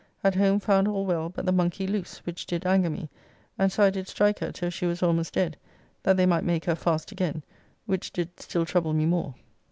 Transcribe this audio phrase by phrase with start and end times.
[0.23, 3.07] At home found all well, but the monkey loose, which did anger me,
[3.59, 5.57] and so I did strike her till she was almost dead,
[6.01, 7.43] that they might make her fast again,
[7.85, 9.35] which did still trouble me more.